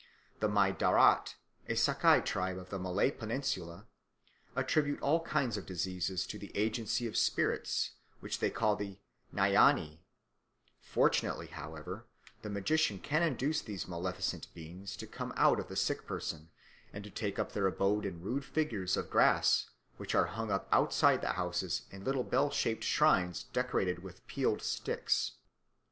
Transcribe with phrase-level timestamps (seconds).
[0.39, 1.35] The Mai Darat,
[1.69, 3.85] a Sakai tribe of the Malay Peninsula,
[4.55, 8.81] attribute all kinds of diseases to the agency of spirits which they call
[9.31, 9.99] nyani;
[10.81, 12.07] fortunately, however,
[12.41, 16.49] the magician can induce these maleficent beings to come out of the sick person
[16.91, 21.21] and take up their abode in rude figures of grass, which are hung up outside
[21.21, 25.33] the houses in little bell shaped shrines decorated with peeled sticks.